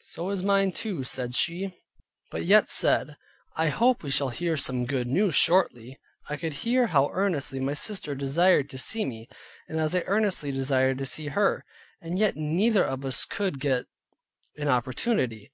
[0.00, 1.74] "So is mine too," said she,
[2.30, 3.18] but yet said,
[3.54, 7.74] "I hope we shall hear some good news shortly." I could hear how earnestly my
[7.74, 9.28] sister desired to see me,
[9.68, 11.66] and I as earnestly desired to see her;
[12.00, 13.84] and yet neither of us could get
[14.56, 15.52] an opportunity.